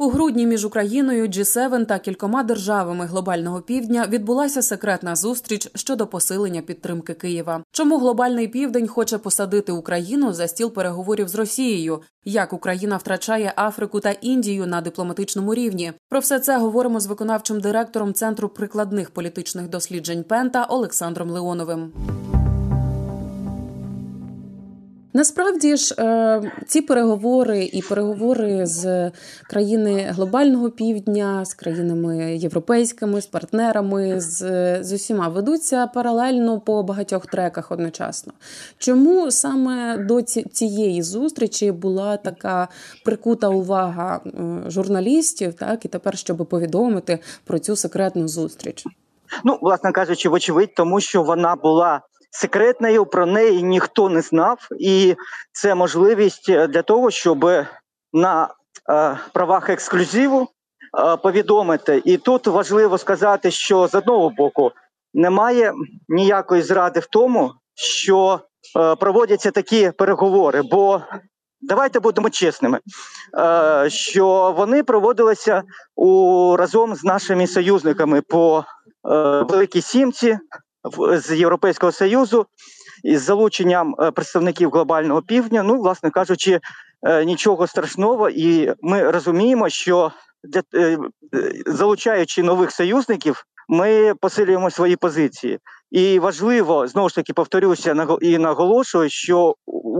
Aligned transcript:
У 0.00 0.08
грудні 0.08 0.46
між 0.46 0.64
Україною, 0.64 1.26
G7 1.26 1.86
та 1.86 1.98
кількома 1.98 2.42
державами 2.42 3.06
глобального 3.06 3.60
півдня 3.60 4.06
відбулася 4.08 4.62
секретна 4.62 5.16
зустріч 5.16 5.68
щодо 5.74 6.06
посилення 6.06 6.62
підтримки 6.62 7.14
Києва. 7.14 7.62
Чому 7.72 7.98
глобальний 7.98 8.48
південь 8.48 8.88
хоче 8.88 9.18
посадити 9.18 9.72
Україну 9.72 10.32
за 10.32 10.48
стіл 10.48 10.72
переговорів 10.72 11.28
з 11.28 11.34
Росією? 11.34 12.00
Як 12.24 12.52
Україна 12.52 12.96
втрачає 12.96 13.52
Африку 13.56 14.00
та 14.00 14.10
Індію 14.10 14.66
на 14.66 14.80
дипломатичному 14.80 15.54
рівні? 15.54 15.92
Про 16.08 16.20
все 16.20 16.40
це 16.40 16.58
говоримо 16.58 17.00
з 17.00 17.06
виконавчим 17.06 17.60
директором 17.60 18.14
центру 18.14 18.48
прикладних 18.48 19.10
політичних 19.10 19.68
досліджень 19.68 20.24
Пента 20.24 20.64
Олександром 20.64 21.30
Леоновим. 21.30 21.92
Насправді 25.12 25.76
ж 25.76 25.94
е, 25.98 26.52
ці 26.66 26.80
переговори 26.80 27.64
і 27.64 27.82
переговори 27.82 28.66
з 28.66 29.10
країни 29.50 30.06
глобального 30.10 30.70
півдня, 30.70 31.44
з 31.44 31.54
країнами 31.54 32.36
європейськими, 32.36 33.20
з 33.20 33.26
партнерами, 33.26 34.20
з, 34.20 34.38
з 34.84 34.92
усіма 34.92 35.28
ведуться 35.28 35.86
паралельно 35.86 36.60
по 36.60 36.82
багатьох 36.82 37.26
треках 37.26 37.72
одночасно. 37.72 38.32
Чому 38.78 39.30
саме 39.30 39.98
до 39.98 40.22
цієї 40.22 41.02
зустрічі 41.02 41.72
була 41.72 42.16
така 42.16 42.68
прикута 43.04 43.48
увага 43.48 44.20
е, 44.26 44.30
журналістів, 44.70 45.54
так 45.54 45.84
і 45.84 45.88
тепер, 45.88 46.18
щоб 46.18 46.36
повідомити 46.36 47.18
про 47.44 47.58
цю 47.58 47.76
секретну 47.76 48.28
зустріч? 48.28 48.84
Ну, 49.44 49.58
власне 49.62 49.92
кажучи, 49.92 50.28
вочевидь, 50.28 50.74
тому 50.74 51.00
що 51.00 51.22
вона 51.22 51.56
була 51.56 52.00
секретною, 52.38 53.06
про 53.06 53.26
неї 53.26 53.62
ніхто 53.62 54.08
не 54.08 54.20
знав, 54.20 54.68
і 54.80 55.16
це 55.52 55.74
можливість 55.74 56.48
е, 56.48 56.66
для 56.66 56.82
того, 56.82 57.10
щоб 57.10 57.44
на 58.12 58.48
е, 58.90 59.18
правах 59.32 59.70
ексклюзиву 59.70 60.42
е, 60.42 61.16
повідомити. 61.16 62.02
І 62.04 62.16
тут 62.16 62.46
важливо 62.46 62.98
сказати, 62.98 63.50
що 63.50 63.88
з 63.88 63.94
одного 63.94 64.30
боку 64.30 64.72
немає 65.14 65.72
ніякої 66.08 66.62
зради 66.62 67.00
в 67.00 67.06
тому, 67.06 67.52
що 67.74 68.40
проводяться 69.00 69.50
такі 69.50 69.90
переговори. 69.90 70.62
бо 70.62 71.02
Давайте 71.60 72.00
будемо 72.00 72.30
чесними, 72.30 72.78
що 73.88 74.54
вони 74.56 74.82
проводилися 74.82 75.62
у 75.96 76.56
разом 76.58 76.94
з 76.94 77.04
нашими 77.04 77.46
союзниками 77.46 78.20
по 78.20 78.64
Великій 79.48 79.80
Сімці, 79.80 80.38
з 81.18 81.36
Європейського 81.36 81.92
союзу 81.92 82.46
із 83.04 83.22
залученням 83.22 83.94
е, 83.98 84.10
представників 84.10 84.70
глобального 84.70 85.22
півдня. 85.22 85.62
Ну, 85.62 85.80
власне 85.80 86.10
кажучи, 86.10 86.60
е, 87.02 87.24
нічого 87.24 87.66
страшного, 87.66 88.30
і 88.30 88.74
ми 88.82 89.10
розуміємо, 89.10 89.68
що 89.68 90.12
для 90.44 90.62
е, 90.74 90.98
залучаючи 91.66 92.42
нових 92.42 92.70
союзників, 92.70 93.44
ми 93.68 94.14
посилюємо 94.20 94.70
свої 94.70 94.96
позиції. 94.96 95.58
І 95.90 96.18
важливо 96.18 96.86
знову 96.86 97.08
ж 97.08 97.14
таки 97.14 97.32
повторюся 97.32 98.06
і 98.20 98.38
наголошую, 98.38 99.10
що 99.10 99.54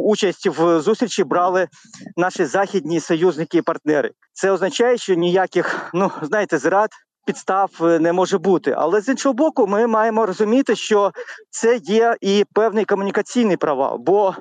участь 0.05 0.47
в 0.47 0.81
зустрічі 0.81 1.25
брали 1.25 1.69
наші 2.17 2.45
західні 2.45 3.01
союзники 3.01 3.59
і 3.59 3.63
партнери. 3.63 4.11
Це 4.33 4.51
означає, 4.51 4.99
що 4.99 5.15
ніяких 5.15 5.91
ну 5.95 6.11
знаєте 6.23 6.59
зрад 6.59 6.91
підстав 7.29 7.71
е, 7.81 7.99
не 7.99 8.13
може 8.13 8.39
бути. 8.39 8.75
Але 8.77 9.01
з 9.01 9.09
іншого 9.09 9.33
боку, 9.33 9.67
ми 9.67 9.87
маємо 9.87 10.27
розуміти, 10.27 10.77
що 10.77 11.13
це 11.51 11.77
є 11.77 12.17
і 12.21 12.45
певний 12.53 12.85
комунікаційний 12.85 13.57
провал, 13.57 13.99
бо 13.99 14.35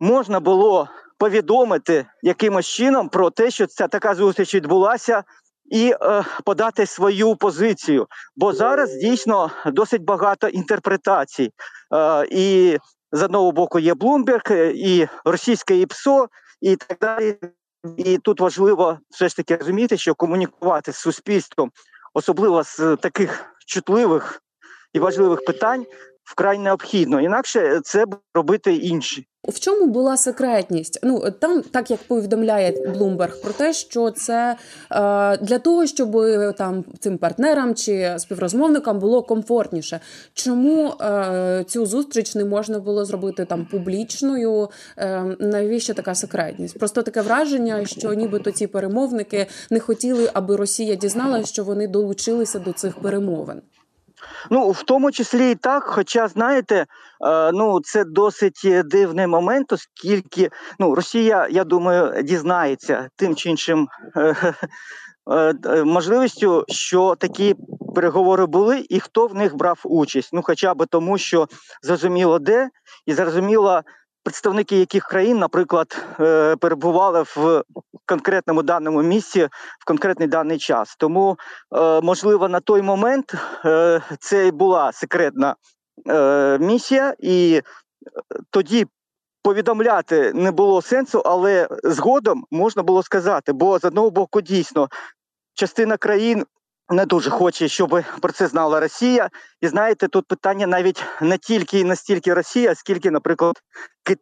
можна 0.00 0.40
було 0.40 0.88
повідомити 1.18 2.06
якимось 2.22 2.66
чином 2.66 3.08
про 3.08 3.30
те, 3.30 3.50
що 3.50 3.66
ця 3.66 3.88
така 3.88 4.14
зустріч 4.14 4.54
відбулася. 4.54 5.24
І 5.70 5.94
е, 6.02 6.24
подати 6.44 6.86
свою 6.86 7.36
позицію, 7.36 8.06
бо 8.36 8.52
зараз 8.52 8.96
дійсно 8.96 9.50
досить 9.66 10.04
багато 10.04 10.48
інтерпретацій. 10.48 11.50
Е, 11.94 12.26
І 12.30 12.78
з 13.12 13.22
одного 13.22 13.52
боку 13.52 13.78
є 13.78 13.94
Блумберг, 13.94 14.42
і 14.74 15.06
російське 15.24 15.76
ІПСО, 15.76 16.28
і 16.60 16.76
так 16.76 16.98
далі. 17.00 17.36
І 17.96 18.18
тут 18.18 18.40
важливо 18.40 18.98
все 19.10 19.28
ж 19.28 19.36
таки 19.36 19.56
розуміти, 19.56 19.96
що 19.96 20.14
комунікувати 20.14 20.92
з 20.92 20.96
суспільством, 20.96 21.70
особливо 22.14 22.62
з 22.62 22.96
таких 22.96 23.44
чутливих 23.66 24.42
і 24.92 24.98
важливих 24.98 25.44
питань, 25.44 25.86
вкрай 26.24 26.58
необхідно. 26.58 27.20
Інакше 27.20 27.80
це 27.84 28.04
робити 28.34 28.74
інші. 28.76 29.26
В 29.48 29.60
чому 29.60 29.86
була 29.86 30.16
секретність? 30.16 30.98
Ну 31.02 31.24
там, 31.38 31.62
так 31.62 31.90
як 31.90 32.02
повідомляє 32.02 32.92
Блумберг, 32.94 33.40
про 33.40 33.52
те, 33.52 33.72
що 33.72 34.10
це 34.10 34.56
е, 34.90 35.36
для 35.36 35.58
того, 35.58 35.86
щоб 35.86 36.16
там 36.58 36.84
цим 36.98 37.18
партнерам 37.18 37.74
чи 37.74 38.14
співрозмовникам 38.18 38.98
було 38.98 39.22
комфортніше. 39.22 40.00
Чому 40.34 40.88
е, 40.88 41.64
цю 41.68 41.86
зустріч 41.86 42.34
не 42.34 42.44
можна 42.44 42.78
було 42.78 43.04
зробити 43.04 43.44
там 43.44 43.66
публічною? 43.70 44.68
Е, 44.98 45.36
навіщо 45.38 45.94
така 45.94 46.14
секретність? 46.14 46.78
Просто 46.78 47.02
таке 47.02 47.20
враження, 47.20 47.86
що 47.86 48.14
нібито 48.14 48.50
ці 48.50 48.66
перемовники 48.66 49.46
не 49.70 49.80
хотіли, 49.80 50.30
аби 50.32 50.56
Росія 50.56 50.94
дізналася, 50.94 51.46
що 51.46 51.64
вони 51.64 51.88
долучилися 51.88 52.58
до 52.58 52.72
цих 52.72 52.96
перемовин. 52.96 53.60
Ну, 54.50 54.70
в 54.70 54.82
тому 54.82 55.12
числі 55.12 55.50
і 55.50 55.54
так. 55.54 55.84
Хоча, 55.84 56.28
знаєте, 56.28 56.86
е, 57.26 57.52
ну 57.52 57.80
це 57.80 58.04
досить 58.04 58.68
дивний 58.84 59.26
момент, 59.26 59.72
оскільки 59.72 60.50
ну, 60.78 60.94
Росія, 60.94 61.48
я 61.50 61.64
думаю, 61.64 62.22
дізнається 62.22 63.08
тим 63.16 63.36
чи 63.36 63.50
іншим 63.50 63.88
е, 64.16 64.54
е, 65.64 65.84
можливістю, 65.84 66.64
що 66.68 67.14
такі 67.18 67.54
переговори 67.94 68.46
були, 68.46 68.86
і 68.88 69.00
хто 69.00 69.26
в 69.26 69.34
них 69.34 69.56
брав 69.56 69.80
участь. 69.84 70.30
Ну, 70.32 70.42
хоча 70.44 70.74
б 70.74 70.86
тому, 70.86 71.18
що 71.18 71.48
зрозуміло 71.82 72.38
де, 72.38 72.68
і 73.06 73.12
зрозуміло 73.12 73.82
представники 74.26 74.76
яких 74.76 75.04
країн, 75.04 75.38
наприклад, 75.38 76.06
е, 76.20 76.56
перебували 76.56 77.22
в 77.22 77.64
конкретному 78.06 78.62
даному 78.62 79.02
місці 79.02 79.48
в 79.80 79.84
конкретний 79.86 80.28
даний 80.28 80.58
час. 80.58 80.96
Тому, 80.98 81.36
е, 81.76 82.00
можливо, 82.00 82.48
на 82.48 82.60
той 82.60 82.82
момент 82.82 83.34
е, 83.64 84.00
це 84.20 84.46
і 84.46 84.50
була 84.50 84.92
секретна 84.92 85.54
місія, 86.60 87.14
і 87.18 87.62
тоді. 88.50 88.86
Повідомляти 89.42 90.32
не 90.34 90.50
було 90.50 90.82
сенсу, 90.82 91.22
але 91.24 91.68
згодом 91.84 92.44
можна 92.50 92.82
було 92.82 93.02
сказати, 93.02 93.52
бо 93.52 93.78
з 93.78 93.84
одного 93.84 94.10
боку 94.10 94.40
дійсно 94.40 94.88
частина 95.54 95.96
країн 95.96 96.44
не 96.88 97.06
дуже 97.06 97.30
хоче, 97.30 97.68
щоб 97.68 98.02
про 98.20 98.32
це 98.32 98.46
знала 98.46 98.80
Росія. 98.80 99.30
І 99.60 99.68
знаєте, 99.68 100.08
тут 100.08 100.26
питання 100.26 100.66
навіть 100.66 101.04
не 101.20 101.38
тільки 101.38 101.80
і 101.80 101.84
настільки 101.84 102.34
Росія, 102.34 102.74
скільки, 102.74 103.10
наприклад, 103.10 103.54
Кит, 104.02 104.18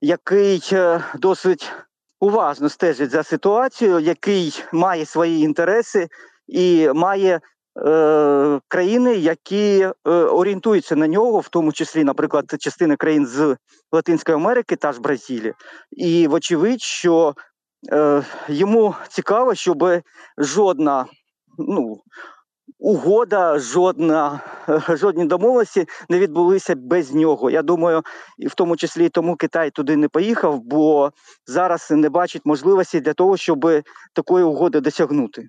який 0.00 0.68
е, 0.72 1.04
досить 1.14 1.72
уважно 2.20 2.68
стежить 2.68 3.10
за 3.10 3.22
ситуацією, 3.22 3.98
який 3.98 4.64
має 4.72 5.06
свої 5.06 5.42
інтереси 5.42 6.08
і 6.48 6.88
має 6.94 7.40
е, 7.86 8.60
країни, 8.68 9.14
які 9.14 9.80
е, 9.80 10.10
орієнтуються 10.10 10.96
на 10.96 11.06
нього, 11.06 11.40
в 11.40 11.48
тому 11.48 11.72
числі, 11.72 12.04
наприклад, 12.04 12.44
частина 12.58 12.96
країн 12.96 13.26
з 13.26 13.56
Латинської 13.92 14.36
Америки, 14.36 14.76
та 14.76 14.92
ж 14.92 15.00
Бразилія. 15.00 15.54
І 15.90 16.28
вочевидь, 16.28 16.82
що 16.82 17.34
йому 18.48 18.94
цікаво, 19.08 19.54
щоб 19.54 19.84
жодна 20.38 21.06
ну, 21.68 22.02
угода, 22.78 23.58
жодна, 23.58 24.40
жодні 24.88 25.24
домовленості 25.24 25.86
не 26.08 26.18
відбулися 26.18 26.74
без 26.74 27.14
нього. 27.14 27.50
Я 27.50 27.62
думаю, 27.62 28.02
і 28.38 28.46
в 28.46 28.54
тому 28.54 28.76
числі 28.76 29.08
тому 29.08 29.36
Китай 29.36 29.70
туди 29.70 29.96
не 29.96 30.08
поїхав, 30.08 30.60
бо 30.60 31.12
зараз 31.46 31.90
не 31.90 32.08
бачить 32.08 32.42
можливості 32.44 33.00
для 33.00 33.12
того, 33.12 33.36
щоб 33.36 33.66
такої 34.14 34.44
угоди 34.44 34.80
досягнути. 34.80 35.48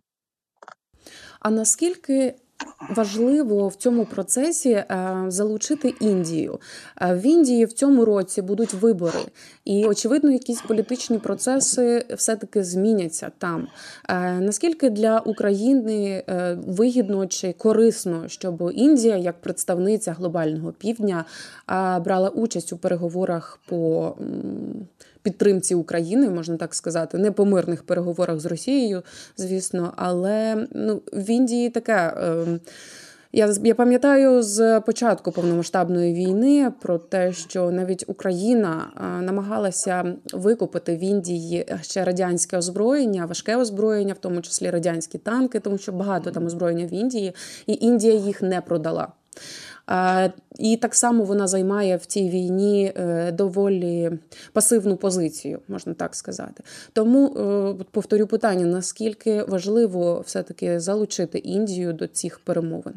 А 1.39 1.49
наскільки 1.49 2.35
Важливо 2.95 3.67
в 3.67 3.75
цьому 3.75 4.05
процесі 4.05 4.69
е, 4.69 4.85
залучити 5.27 5.93
Індію. 5.99 6.59
Е, 7.01 7.15
в 7.15 7.25
Індії 7.25 7.65
в 7.65 7.73
цьому 7.73 8.05
році 8.05 8.41
будуть 8.41 8.73
вибори, 8.73 9.19
і 9.65 9.85
очевидно, 9.85 10.31
якісь 10.31 10.61
політичні 10.61 11.17
процеси 11.17 12.05
все-таки 12.17 12.63
зміняться 12.63 13.31
там. 13.37 13.67
Е, 14.09 14.39
наскільки 14.39 14.89
для 14.89 15.19
України 15.19 16.23
вигідно 16.67 17.27
чи 17.27 17.53
корисно, 17.53 18.23
щоб 18.27 18.71
Індія, 18.75 19.17
як 19.17 19.41
представниця 19.41 20.13
глобального 20.13 20.71
півдня, 20.71 21.25
брала 22.05 22.29
участь 22.29 22.73
у 22.73 22.77
переговорах 22.77 23.59
по 23.65 24.15
підтримці 25.21 25.75
України, 25.75 26.29
можна 26.29 26.57
так 26.57 26.75
сказати, 26.75 27.17
не 27.17 27.31
по 27.31 27.45
мирних 27.45 27.83
переговорах 27.83 28.39
з 28.39 28.45
Росією, 28.45 29.03
звісно, 29.37 29.93
але 29.95 30.67
ну 30.71 31.01
в 31.13 31.29
Індії 31.29 31.69
таке. 31.69 32.13
Е, 32.17 32.59
Я 33.33 33.55
я 33.63 33.75
пам'ятаю 33.75 34.43
з 34.43 34.79
початку 34.79 35.31
повномасштабної 35.31 36.13
війни 36.13 36.71
про 36.81 36.97
те, 36.97 37.33
що 37.33 37.71
навіть 37.71 38.03
Україна 38.07 38.91
намагалася 39.21 40.15
викупити 40.33 40.95
в 40.95 41.03
Індії 41.03 41.65
ще 41.81 42.03
радянське 42.03 42.57
озброєння, 42.57 43.25
важке 43.25 43.55
озброєння, 43.57 44.13
в 44.13 44.17
тому 44.17 44.41
числі 44.41 44.69
радянські 44.69 45.17
танки, 45.17 45.59
тому 45.59 45.77
що 45.77 45.91
багато 45.91 46.31
там 46.31 46.45
озброєння 46.45 46.85
в 46.85 46.93
Індії, 46.93 47.33
і 47.67 47.73
Індія 47.73 48.13
їх 48.13 48.41
не 48.41 48.61
продала. 48.61 49.07
І 50.59 50.77
так 50.77 50.95
само 50.95 51.23
вона 51.23 51.47
займає 51.47 51.97
в 51.97 52.05
цій 52.05 52.29
війні 52.29 52.93
е, 52.95 53.31
доволі 53.31 54.11
пасивну 54.53 54.97
позицію, 54.97 55.59
можна 55.67 55.93
так 55.93 56.15
сказати. 56.15 56.63
Тому 56.93 57.27
е, 57.27 57.83
повторю 57.91 58.27
питання: 58.27 58.65
наскільки 58.65 59.43
важливо 59.43 60.21
все-таки 60.25 60.79
залучити 60.79 61.37
Індію 61.37 61.93
до 61.93 62.07
цих 62.07 62.39
перемовин? 62.39 62.93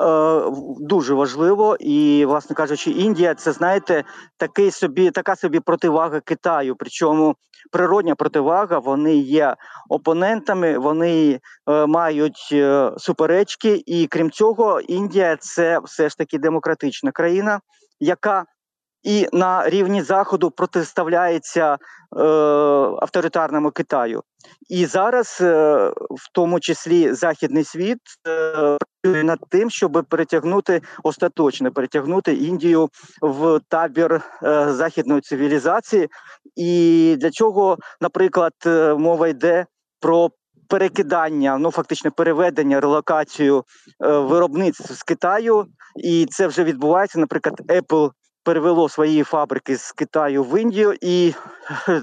Е, 0.00 0.42
дуже 0.80 1.14
важливо, 1.14 1.76
і, 1.80 2.24
власне 2.26 2.56
кажучи, 2.56 2.90
Індія 2.90 3.34
це 3.34 3.52
знаєте 3.52 4.04
такий 4.36 4.70
собі, 4.70 5.10
така 5.10 5.36
собі 5.36 5.60
противага 5.60 6.20
Китаю. 6.20 6.76
Причому 6.78 7.36
природня 7.72 8.14
противага, 8.14 8.78
вони 8.78 9.16
є 9.16 9.56
опонентами, 9.88 10.78
вони 10.78 11.40
е, 11.68 11.86
мають 11.86 12.48
е, 12.52 12.92
суперечки, 12.98 13.82
і 13.86 14.06
крім 14.06 14.30
цього, 14.30 14.80
Індія 14.80 15.36
це 15.36 15.78
все 15.84 16.08
ж 16.08 16.18
таки 16.18 16.38
демократична 16.38 17.10
країна, 17.10 17.60
яка 18.00 18.44
і 19.06 19.28
на 19.32 19.70
рівні 19.70 20.02
заходу 20.02 20.50
протиставляється 20.50 21.74
е, 21.74 21.78
авторитарному 23.02 23.70
Китаю. 23.70 24.22
І 24.68 24.86
зараз, 24.86 25.38
е, 25.40 25.76
в 26.10 26.32
тому 26.32 26.60
числі, 26.60 27.12
західний 27.12 27.64
світ 27.64 27.98
е, 28.28 28.78
працює 29.02 29.24
над 29.24 29.38
тим, 29.48 29.70
щоб 29.70 30.04
перетягнути 30.08 30.80
остаточно 31.02 31.72
перетягнути 31.72 32.34
Індію 32.34 32.88
в 33.22 33.60
табір 33.68 34.20
е, 34.42 34.72
західної 34.72 35.20
цивілізації. 35.20 36.08
І 36.56 37.16
для 37.20 37.30
чого, 37.30 37.76
наприклад, 38.00 38.52
е, 38.66 38.94
мова 38.94 39.28
йде 39.28 39.66
про 40.00 40.30
перекидання, 40.68 41.58
ну 41.58 41.70
фактично 41.70 42.10
переведення, 42.10 42.80
релокацію 42.80 43.64
е, 44.04 44.18
виробництв 44.18 44.92
з 44.92 45.02
Китаю, 45.02 45.66
і 46.04 46.26
це 46.30 46.46
вже 46.46 46.64
відбувається. 46.64 47.18
Наприклад, 47.18 47.60
Apple 47.68 48.10
перевело 48.46 48.88
свої 48.88 49.22
фабрики 49.22 49.76
з 49.76 49.92
Китаю 49.92 50.44
в 50.44 50.60
Індію, 50.60 50.94
і 51.00 51.34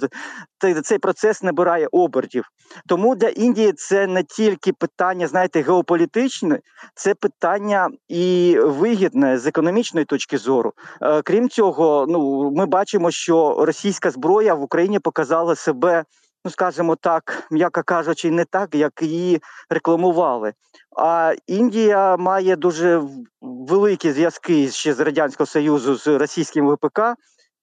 цей 0.83 0.97
процес 0.97 1.43
набирає 1.43 1.87
обертів. 1.91 2.45
Тому 2.87 3.15
для 3.15 3.27
Індії 3.27 3.73
це 3.73 4.07
не 4.07 4.23
тільки 4.23 4.73
питання, 4.73 5.27
знаєте, 5.27 5.61
геополітичне, 5.61 6.59
це 6.95 7.15
питання 7.15 7.89
і 8.07 8.57
вигідне 8.63 9.37
з 9.37 9.47
економічної 9.47 10.05
точки 10.05 10.37
зору. 10.37 10.73
Е, 11.01 11.21
крім 11.21 11.49
цього, 11.49 12.05
ну 12.09 12.51
ми 12.51 12.65
бачимо, 12.65 13.11
що 13.11 13.65
російська 13.65 14.11
зброя 14.11 14.53
в 14.53 14.61
Україні 14.61 14.99
показала 14.99 15.55
себе 15.55 16.03
ну 16.45 16.51
скажімо 16.51 16.95
так, 16.95 17.47
м'яко 17.51 17.83
кажучи, 17.83 18.31
не 18.31 18.45
так, 18.45 18.75
як 18.75 19.01
її 19.01 19.41
рекламували. 19.69 20.53
А 20.97 21.33
Індія 21.47 22.17
має 22.17 22.55
дуже 22.55 23.01
великі 23.41 24.11
зв'язки 24.11 24.67
ще 24.67 24.93
з 24.93 24.99
радянського 24.99 25.47
союзу 25.47 25.95
з 25.95 26.07
російським 26.07 26.69
ВПК, 26.69 27.01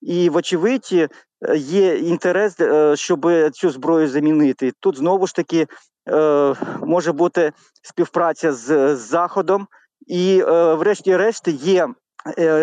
і, 0.01 0.31
вочевидь, 0.31 1.11
є 1.57 1.97
інтерес, 1.97 2.61
е, 2.61 2.97
щоб 2.97 3.27
цю 3.53 3.71
зброю 3.71 4.09
замінити. 4.09 4.73
Тут 4.81 4.97
знову 4.97 5.27
ж 5.27 5.35
таки 5.35 5.67
е, 6.09 6.55
може 6.81 7.13
бути 7.13 7.53
співпраця 7.83 8.53
з 8.53 8.97
Заходом, 8.97 9.69
і, 10.07 10.45
е, 10.49 10.75
врешті-решт, 10.75 11.49
є 11.49 11.89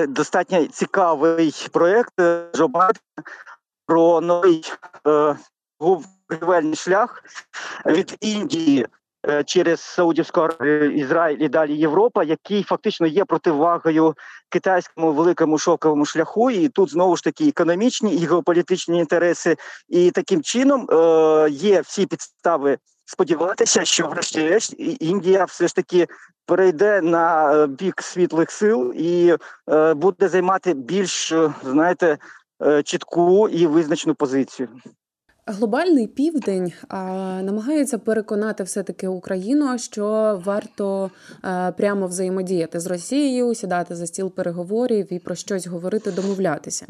достатньо 0.08 0.66
цікавий 0.66 1.68
проєкт 1.72 2.14
Джо 2.56 2.70
про 3.86 4.22
новий 4.22 4.64
був 5.80 6.06
торгівельний 6.30 6.76
шлях 6.76 7.24
від 7.86 8.18
Індії 8.22 8.88
е, 9.30 9.44
через 9.44 9.82
Саудівську 9.82 10.42
Аравію, 10.42 10.92
Ізраїль 10.92 11.38
і 11.40 11.50
далі 11.50 11.78
Європа, 11.78 12.24
який 12.24 12.64
фактично 12.64 13.08
є 13.08 13.26
противагою 13.26 14.16
китайському 14.50 15.14
великому 15.14 15.58
шоковому 15.58 16.06
шляху. 16.06 16.52
І 16.52 16.70
тут 16.70 16.92
знову 16.92 17.16
ж 17.16 17.24
таки 17.24 17.48
економічні 17.48 18.16
і 18.16 18.26
геополітичні 18.26 19.00
інтереси. 19.00 19.58
І 19.90 20.12
таким 20.12 20.42
чином 20.42 20.88
е, 20.92 21.48
є 21.50 21.82
всі 21.82 22.06
підстави 22.06 22.78
сподіватися, 23.06 23.86
що, 23.86 24.08
врешті-решт, 24.08 24.76
Індія 25.00 25.46
все 25.46 25.68
ж 25.68 25.76
таки. 25.76 26.08
Перейде 26.46 27.02
на 27.02 27.54
е, 27.54 27.68
бік 27.68 28.02
світлих 28.02 28.52
сил 28.52 28.94
і 28.96 29.36
е, 29.70 29.94
буде 29.94 30.30
займати 30.30 30.74
більш 30.74 31.34
знаєте 31.64 32.18
чітку 32.84 33.50
і 33.50 33.68
визначену 33.68 34.16
позицію. 34.16 34.70
Глобальний 35.50 36.08
південь 36.08 36.74
а, 36.88 36.98
намагається 37.44 37.98
переконати 37.98 38.64
все-таки 38.64 39.08
Україну, 39.08 39.78
що 39.78 40.42
варто 40.46 41.12
а, 41.42 41.72
прямо 41.78 42.08
взаємодіяти 42.08 42.80
з 42.80 42.88
Росією, 42.88 43.56
сідати 43.56 43.96
за 43.96 44.08
стіл 44.08 44.32
переговорів 44.32 45.14
і 45.14 45.20
про 45.20 45.36
щось 45.36 45.68
говорити, 45.68 46.12
домовлятися. 46.12 46.86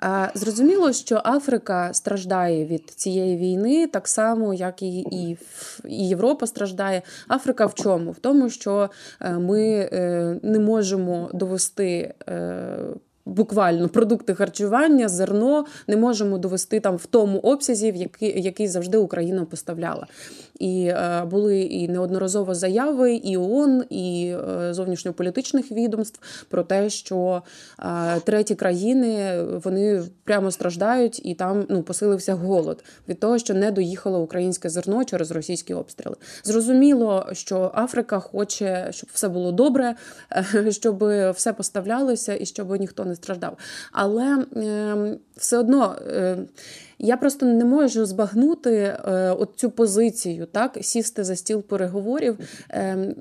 А, 0.00 0.28
зрозуміло, 0.34 0.92
що 0.92 1.22
Африка 1.24 1.90
страждає 1.92 2.66
від 2.66 2.90
цієї 2.90 3.36
війни 3.36 3.86
так 3.86 4.08
само, 4.08 4.54
як 4.54 4.82
і, 4.82 4.98
і, 4.98 5.38
і 5.84 6.08
Європа 6.08 6.46
страждає. 6.46 7.02
Африка 7.28 7.66
в 7.66 7.74
чому? 7.74 8.10
В 8.10 8.18
тому, 8.18 8.50
що 8.50 8.90
е, 9.20 9.32
ми 9.32 9.62
е, 9.92 10.40
не 10.42 10.58
можемо 10.58 11.30
довести. 11.34 12.14
Е, 12.28 12.78
буквально 13.28 13.88
продукти 13.88 14.34
харчування, 14.34 15.08
зерно 15.08 15.64
не 15.86 15.96
можемо 15.96 16.38
довести 16.38 16.80
там 16.80 16.96
в 16.96 17.06
тому 17.06 17.38
обсязі, 17.38 17.92
в 17.92 17.96
який, 17.96 18.42
який 18.42 18.68
завжди 18.68 18.98
Україна 18.98 19.44
поставляла. 19.44 20.06
І 20.58 20.84
е, 20.84 21.24
були 21.30 21.60
і 21.60 21.88
неодноразово 21.88 22.54
заяви 22.54 23.14
і 23.14 23.36
ООН, 23.36 23.84
і 23.90 24.34
е, 24.50 24.74
зовнішньополітичних 24.74 25.72
відомств 25.72 26.46
про 26.48 26.62
те, 26.62 26.90
що 26.90 27.42
е, 27.80 28.20
треті 28.20 28.54
країни 28.54 29.42
вони 29.64 30.02
прямо 30.24 30.50
страждають, 30.50 31.26
і 31.26 31.34
там 31.34 31.66
ну 31.68 31.82
посилився 31.82 32.34
голод 32.34 32.84
від 33.08 33.20
того, 33.20 33.38
що 33.38 33.54
не 33.54 33.70
доїхало 33.70 34.20
українське 34.20 34.68
зерно 34.68 35.04
через 35.04 35.30
російські 35.30 35.74
обстріли. 35.74 36.16
Зрозуміло, 36.44 37.26
що 37.32 37.72
Африка 37.74 38.18
хоче, 38.18 38.88
щоб 38.90 39.10
все 39.12 39.28
було 39.28 39.52
добре, 39.52 39.94
е, 40.32 40.72
щоб 40.72 41.04
все 41.32 41.52
поставлялося 41.52 42.36
і 42.40 42.46
щоб 42.46 42.80
ніхто 42.80 43.04
не 43.04 43.14
страждав. 43.18 43.58
Але 43.92 44.44
е, 44.56 45.18
все 45.36 45.58
одно. 45.58 45.96
Е, 46.06 46.36
я 46.98 47.16
просто 47.16 47.46
не 47.46 47.64
можу 47.64 48.06
збагнути 48.06 48.74
е, 48.74 48.96
от 49.38 49.50
цю 49.56 49.70
позицію, 49.70 50.46
так 50.46 50.78
сісти 50.80 51.24
за 51.24 51.36
стіл 51.36 51.62
переговорів. 51.62 52.38
Е, 52.70 53.14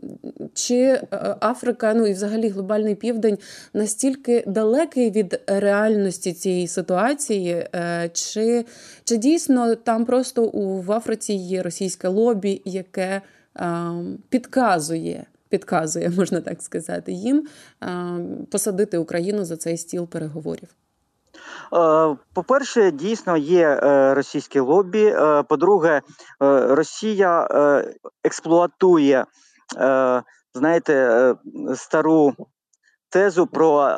чи 0.54 0.76
е, 0.76 1.02
Африка, 1.42 1.94
ну 1.94 2.08
і 2.08 2.14
взагалі 2.14 2.50
глобальний 2.50 2.96
південь 2.96 3.38
настільки 3.74 4.44
далекий 4.48 5.12
від 5.12 5.42
реальності 5.48 6.34
цієї 6.34 6.68
ситуації, 6.68 7.68
е, 7.76 8.10
чи 8.14 8.66
чи 9.04 9.18
дійсно 9.18 9.76
там 9.76 10.06
просто 10.06 10.44
у 10.44 10.82
в 10.82 10.92
Африці 10.92 11.34
є 11.34 11.64
російське 11.64 12.08
лобі, 12.08 12.62
яке 12.66 13.22
підказує? 14.30 15.26
Підказує, 15.50 16.10
можна 16.18 16.42
так 16.42 16.62
сказати, 16.62 17.12
їм 17.12 17.48
посадити 18.52 18.98
Україну 18.98 19.46
за 19.46 19.58
цей 19.58 19.78
стіл 19.78 20.08
переговорів. 20.08 20.70
Е, 21.74 22.16
по-перше, 22.34 22.92
дійсно 22.92 23.38
є 23.38 23.68
е, 23.68 24.14
російське 24.14 24.62
лобі. 24.62 25.06
Е, 25.06 25.44
по-друге, 25.44 26.02
Росія 26.40 27.48
експлуатує, 28.24 29.26
знаєте, 30.54 31.36
стару 31.76 32.34
тезу 33.10 33.48
про 33.48 33.98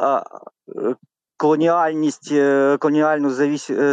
колоніальність, 1.39 2.34
колоніальну 2.79 3.29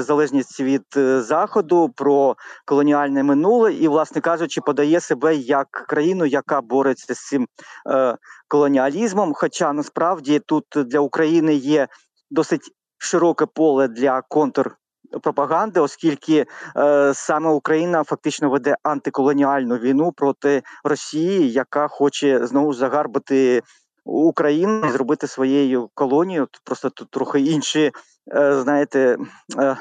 залежність 0.03 0.61
від 0.61 0.83
заходу, 1.19 1.89
про 1.97 2.37
колоніальне 2.65 3.23
минуле, 3.23 3.73
і, 3.73 3.89
власне 3.89 4.21
кажучи, 4.21 4.61
подає 4.61 5.01
себе 5.01 5.35
як 5.35 5.71
країну, 5.71 6.27
яка 6.27 6.61
бореться 6.61 7.15
з 7.15 7.29
цим 7.29 7.47
колоніалізмом. 8.49 9.33
Хоча 9.35 9.73
насправді 9.73 10.39
тут 10.39 10.65
для 10.77 11.01
України 11.01 11.55
є 11.55 11.89
досить 12.31 12.73
широке 12.99 13.47
поле 13.47 13.89
для 13.89 14.23
контрпропаганди, 14.23 15.81
оскільки 15.81 16.47
е, 16.77 17.15
саме 17.15 17.51
Україна 17.51 18.05
фактично 18.05 18.51
веде 18.51 18.77
антиколоніальну 18.83 19.77
війну 19.77 20.13
проти 20.13 20.63
Росії, 20.85 21.53
яка 21.53 21.89
хоче 21.89 22.47
знову 22.47 22.75
загарбати 22.75 23.63
Україну 24.07 24.87
і 24.89 24.91
зробити 24.91 25.27
своєю 25.27 25.91
колонією. 25.95 26.49
Просто 26.65 26.91
тут 26.91 27.11
трохи 27.11 27.41
інші 27.41 27.93
знаєте, 28.35 29.17
е, 29.59 29.77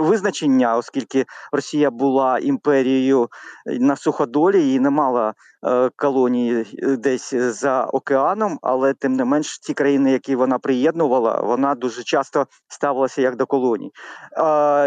визначення, 0.00 0.76
оскільки 0.76 1.24
Росія 1.52 1.90
була 1.90 2.38
імперією 2.38 3.28
на 3.66 3.96
суходолі 3.96 4.74
і 4.74 4.80
не 4.80 4.90
мала 4.90 5.34
е, 5.66 5.90
колонії 5.96 6.66
десь 6.82 7.34
за 7.34 7.84
океаном, 7.84 8.58
але 8.62 8.94
тим 8.94 9.12
не 9.12 9.24
менш 9.24 9.58
ті 9.58 9.74
країни, 9.74 10.12
які 10.12 10.36
вона 10.36 10.58
приєднувала, 10.58 11.40
вона 11.40 11.74
дуже 11.74 12.02
часто 12.02 12.46
ставилася 12.68 13.22
як 13.22 13.36
до 13.36 13.46
колоній. 13.46 13.90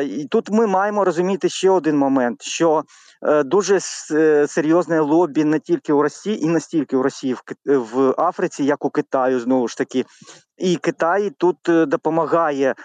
І 0.03 0.27
тут 0.31 0.49
ми 0.51 0.67
маємо 0.67 1.05
розуміти 1.05 1.49
ще 1.49 1.69
один 1.69 1.97
момент: 1.97 2.41
що 2.41 2.83
дуже 3.45 3.79
серйозне 4.47 4.99
лобі 4.99 5.43
не 5.43 5.59
тільки 5.59 5.93
у 5.93 6.01
Росії, 6.01 6.43
і 6.43 6.47
не 6.47 6.59
стільки 6.59 6.97
у 6.97 7.03
Росії 7.03 7.35
в 7.65 8.13
Африці, 8.17 8.63
як 8.63 8.85
у 8.85 8.89
Китаю, 8.89 9.39
знову 9.39 9.67
ж 9.67 9.77
таки. 9.77 10.05
І 10.61 10.75
Китай 10.75 11.31
тут 11.37 11.57
допомагає 11.67 12.69
е, 12.69 12.75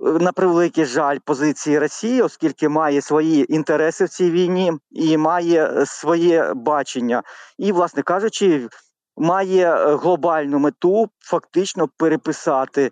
на 0.00 0.32
превеликий 0.32 0.84
жаль 0.84 1.18
позиції 1.24 1.78
Росії, 1.78 2.22
оскільки 2.22 2.68
має 2.68 3.02
свої 3.02 3.54
інтереси 3.54 4.04
в 4.04 4.08
цій 4.08 4.30
війні 4.30 4.72
і 4.90 5.16
має 5.16 5.66
е, 5.66 5.86
своє 5.86 6.52
бачення, 6.54 7.22
і, 7.58 7.72
власне 7.72 8.02
кажучи, 8.02 8.68
має 9.16 9.74
е, 9.74 9.96
глобальну 9.96 10.58
мету 10.58 11.08
фактично 11.20 11.88
переписати. 11.96 12.90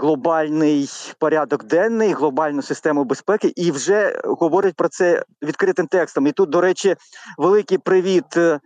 Глобальний 0.00 0.90
порядок 1.18 1.64
денний, 1.64 2.12
глобальну 2.12 2.62
систему 2.62 3.04
безпеки, 3.04 3.52
і 3.56 3.70
вже 3.70 4.20
говорять 4.24 4.74
про 4.74 4.88
це 4.88 5.24
відкритим 5.42 5.86
текстом. 5.86 6.26
І 6.26 6.32
тут, 6.32 6.50
до 6.50 6.60
речі, 6.60 6.96
великий 7.38 7.78
привіт 7.78 8.36
Е, 8.36 8.60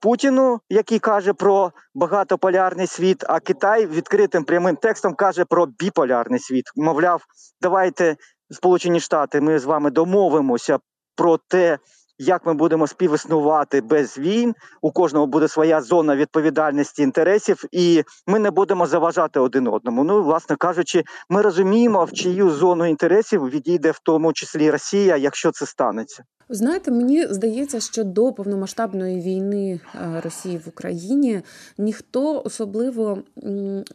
Путіну, 0.00 0.60
який 0.70 0.98
каже 0.98 1.32
про 1.32 1.72
багатополярний 1.94 2.86
світ, 2.86 3.24
а 3.28 3.40
Китай 3.40 3.86
відкритим 3.86 4.44
прямим 4.44 4.76
текстом 4.76 5.14
каже 5.14 5.44
про 5.44 5.66
біполярний 5.66 6.40
світ. 6.40 6.64
Мовляв, 6.76 7.22
давайте 7.60 8.16
Сполучені 8.50 9.00
Штати, 9.00 9.40
ми 9.40 9.58
з 9.58 9.64
вами 9.64 9.90
домовимося 9.90 10.78
про 11.16 11.38
те, 11.48 11.78
як 12.18 12.46
ми 12.46 12.54
будемо 12.54 12.86
співіснувати 12.86 13.80
без 13.80 14.18
війн. 14.18 14.54
У 14.82 14.92
кожного 14.92 15.26
буде 15.26 15.48
своя 15.48 15.82
зона 15.82 16.16
відповідальності 16.16 17.02
інтересів, 17.02 17.64
і 17.72 18.02
ми 18.26 18.38
не 18.38 18.50
будемо 18.50 18.86
заважати 18.86 19.40
один 19.40 19.66
одному. 19.68 20.04
Ну, 20.04 20.22
власне 20.22 20.56
кажучи, 20.56 21.04
ми 21.28 21.42
розуміємо, 21.42 22.04
в 22.04 22.12
чию 22.12 22.50
зону 22.50 22.86
інтересів 22.86 23.50
відійде 23.50 23.90
в 23.90 23.98
тому 23.98 24.32
числі 24.32 24.70
Росія, 24.70 25.16
якщо 25.16 25.50
це 25.50 25.66
станеться. 25.66 26.24
Знаєте, 26.48 26.90
мені 26.90 27.26
здається, 27.26 27.80
що 27.80 28.04
до 28.04 28.32
повномасштабної 28.32 29.20
війни 29.20 29.80
е, 29.94 30.20
Росії 30.20 30.56
в 30.56 30.68
Україні 30.68 31.42
ніхто 31.78 32.42
особливо 32.44 33.18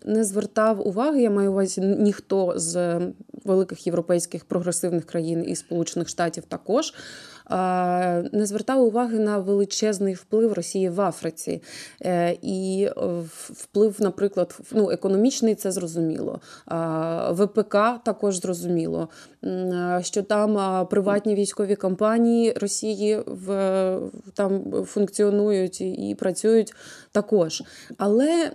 не 0.05 0.23
звертав 0.23 0.87
уваги. 0.87 1.21
Я 1.21 1.29
маю 1.29 1.51
увазі 1.51 1.81
ніхто 1.81 2.53
з 2.55 3.01
великих 3.45 3.87
європейських 3.87 4.45
прогресивних 4.45 5.05
країн 5.05 5.45
і 5.47 5.55
Сполучених 5.55 6.09
Штатів 6.09 6.43
також 6.45 6.93
не 8.31 8.45
звертав 8.45 8.81
уваги 8.81 9.19
на 9.19 9.37
величезний 9.37 10.13
вплив 10.13 10.53
Росії 10.53 10.89
в 10.89 11.01
Африці. 11.01 11.61
Е, 12.01 12.37
і 12.41 12.89
вплив, 13.31 13.95
наприклад, 13.99 14.59
ну, 14.71 14.91
економічний 14.91 15.55
це 15.55 15.71
зрозуміло. 15.71 16.39
ВПК 17.31 17.77
також 18.03 18.41
зрозуміло, 18.41 19.09
що 20.01 20.23
там 20.23 20.87
приватні 20.87 21.35
військові 21.35 21.75
компанії 21.75 22.53
Росії 22.61 23.19
в 23.25 23.99
там 24.33 24.71
функціонують 24.85 25.81
і 25.81 26.15
працюють 26.19 26.73
також. 27.11 27.63
Але 27.97 28.51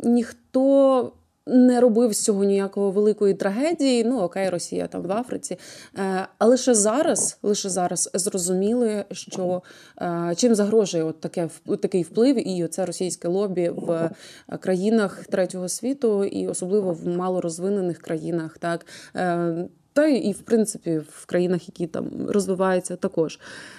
ніхто 0.00 1.12
не 1.46 1.80
робив 1.80 2.12
з 2.12 2.22
цього 2.22 2.44
ніякого 2.44 2.90
великої 2.90 3.34
трагедії. 3.34 4.04
Ну 4.04 4.20
окей, 4.20 4.50
Росія 4.50 4.86
там 4.86 5.02
в 5.02 5.12
Африці. 5.12 5.58
Е, 5.98 6.28
а 6.38 6.46
лише 6.46 6.74
зараз, 6.74 7.38
лише 7.42 7.68
зараз 7.68 8.10
зрозуміли, 8.14 9.04
що 9.10 9.62
е, 10.00 10.34
чим 10.36 10.54
загрожує 10.54 11.04
от 11.04 11.20
таке 11.20 11.48
такий 11.82 12.02
вплив, 12.02 12.48
і 12.48 12.68
це 12.68 12.86
російське 12.86 13.28
лобі 13.28 13.68
в 13.68 14.10
країнах 14.60 15.26
третього 15.26 15.68
світу, 15.68 16.24
і 16.24 16.48
особливо 16.48 16.92
в 16.92 17.08
малорозвинених 17.08 17.98
країнах, 17.98 18.58
так. 18.58 18.86
Та 19.94 20.06
і 20.06 20.32
в 20.32 20.42
принципі 20.42 21.00
в 21.08 21.26
країнах, 21.26 21.68
які 21.68 21.86
там 21.86 22.10
розвиваються, 22.28 22.96
також. 22.96 23.38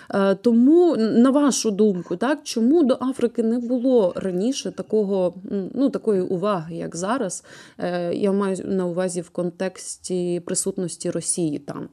Е, 0.09 0.35
тому, 0.35 0.95
на 0.97 1.29
вашу 1.29 1.71
думку, 1.71 2.15
так 2.15 2.39
чому 2.43 2.83
до 2.83 2.97
Африки 3.01 3.43
не 3.43 3.59
було 3.59 4.13
раніше 4.15 4.71
такого 4.71 5.33
ну 5.73 5.89
такої 5.89 6.21
уваги, 6.21 6.75
як 6.75 6.95
зараз? 6.95 7.43
Е, 7.77 8.13
я 8.13 8.31
маю 8.31 8.57
на 8.65 8.85
увазі 8.85 9.21
в 9.21 9.29
контексті 9.29 10.41
присутності 10.45 11.11
Росії 11.11 11.59
там. 11.59 11.89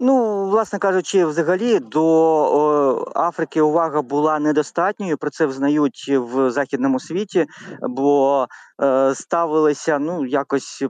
Ну, 0.00 0.44
власне 0.48 0.78
кажучи, 0.78 1.24
взагалі 1.24 1.78
до 1.78 2.04
о, 2.04 3.12
Африки 3.14 3.60
увага 3.60 4.02
була 4.02 4.38
недостатньою. 4.38 5.18
Про 5.18 5.30
це 5.30 5.46
взнають 5.46 6.08
в 6.08 6.50
західному 6.50 7.00
світі, 7.00 7.46
бо 7.82 8.46
е, 8.82 9.14
ставилися 9.14 9.98
ну 9.98 10.26
якось 10.26 10.84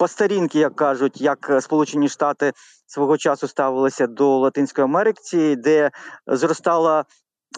по 0.00 0.08
старінки, 0.08 0.58
як 0.58 0.76
кажуть, 0.76 1.20
як 1.20 1.50
е, 1.50 1.60
Сполучені 1.60 2.08
Штати 2.08 2.52
свого 2.86 3.16
часу 3.18 3.48
ставилися 3.48 4.06
до 4.06 4.38
Латинської 4.38 4.84
Америки, 4.84 5.56
де 5.56 5.90
зростала. 6.26 7.04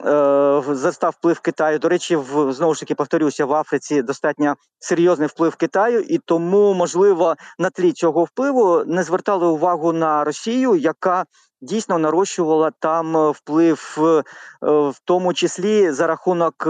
Е, 0.06 0.62
застав 0.68 1.14
вплив 1.18 1.40
Китаю. 1.40 1.78
До 1.78 1.88
речі, 1.88 2.16
в 2.16 2.52
знову 2.52 2.74
ж 2.74 2.80
таки 2.80 2.94
повторюся, 2.94 3.44
в 3.44 3.52
Африці 3.52 4.02
достатньо 4.02 4.54
серйозний 4.78 5.28
вплив 5.28 5.56
Китаю, 5.56 6.00
і 6.00 6.18
тому, 6.18 6.74
можливо, 6.74 7.34
на 7.58 7.70
тлі 7.70 7.92
цього 7.92 8.24
впливу 8.24 8.84
не 8.86 9.02
звертали 9.02 9.46
увагу 9.46 9.92
на 9.92 10.24
Росію, 10.24 10.76
яка 10.76 11.24
дійсно 11.60 11.98
нарощувала 11.98 12.70
там 12.78 13.30
вплив, 13.30 13.98
е, 13.98 14.22
в 14.62 14.94
тому 15.04 15.34
числі 15.34 15.90
за 15.90 16.06
рахунок 16.06 16.68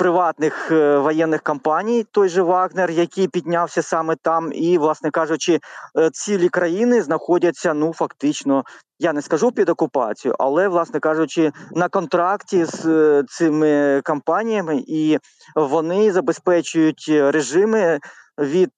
приватних 0.00 0.70
е, 0.70 0.98
воєнних 0.98 1.42
компаній, 1.42 2.06
той 2.12 2.28
же 2.28 2.42
Вагнер, 2.42 2.90
який 2.90 3.28
піднявся 3.28 3.82
саме 3.82 4.16
там, 4.22 4.52
і, 4.52 4.78
власне 4.78 5.10
кажучи, 5.10 5.60
е, 5.98 6.10
цілі 6.10 6.48
країни 6.48 7.02
знаходяться 7.02 7.74
ну 7.74 7.92
фактично. 7.92 8.64
Я 8.98 9.12
не 9.12 9.22
скажу 9.22 9.52
під 9.52 9.68
окупацією, 9.68 10.36
але, 10.38 10.68
власне 10.68 11.00
кажучи, 11.00 11.52
на 11.70 11.88
контракті 11.88 12.64
з 12.64 12.86
е, 12.86 13.24
цими 13.28 14.00
компаніями, 14.04 14.84
і 14.86 15.18
вони 15.56 16.12
забезпечують 16.12 17.06
режими 17.08 17.98
від 18.38 18.72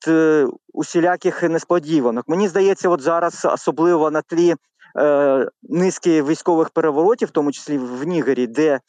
усіляких 0.72 1.42
несподіванок. 1.42 2.28
Мені 2.28 2.48
здається, 2.48 2.88
от 2.88 3.00
зараз 3.00 3.44
особливо 3.44 4.10
на 4.10 4.22
тлі 4.22 4.54
е, 4.98 5.48
низки 5.62 6.22
військових 6.22 6.70
переворотів, 6.70 7.28
в 7.28 7.30
тому 7.30 7.52
числі 7.52 7.78
в 7.78 8.04
Нігері, 8.06 8.46
де 8.46 8.70
е, 8.70 8.80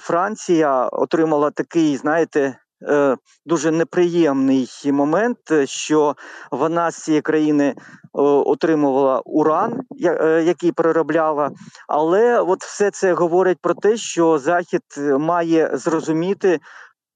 Франція 0.00 0.88
отримала 0.88 1.50
такий, 1.50 1.96
знаєте. 1.96 2.58
Е, 2.82 3.16
дуже 3.46 3.70
неприємний 3.70 4.68
момент, 4.84 5.38
що 5.64 6.16
вона 6.50 6.90
з 6.90 6.96
цієї 7.02 7.20
країни 7.20 7.74
отримувала 8.12 9.22
уран, 9.24 9.80
е, 10.04 10.42
який 10.46 10.72
переробляла, 10.72 11.50
але 11.88 12.40
от 12.40 12.64
все 12.64 12.90
це 12.90 13.12
говорить 13.12 13.58
про 13.60 13.74
те, 13.74 13.96
що 13.96 14.38
Захід 14.38 14.82
має 15.18 15.70
зрозуміти 15.72 16.60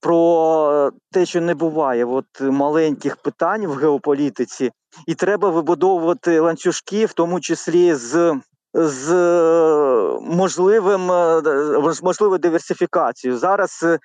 про 0.03 0.91
те, 1.13 1.27
що 1.27 1.41
не 1.41 1.55
буває 1.55 2.05
от 2.05 2.41
маленьких 2.41 3.17
питань 3.17 3.67
в 3.67 3.75
геополітиці, 3.75 4.71
і 5.07 5.15
треба 5.15 5.51
вибудовувати 5.51 6.41
ланцюжки, 6.41 7.07
в 7.07 7.13
тому 7.13 7.41
числі 7.41 7.95
з 7.95 8.41
з 8.75 9.13
можливим 10.23 11.01
можливою 12.03 12.39
диверсифікацією. 12.39 13.39
Зараз, 13.39 13.81
е, 13.83 13.99